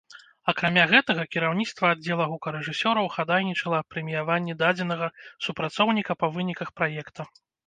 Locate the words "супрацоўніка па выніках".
5.49-6.69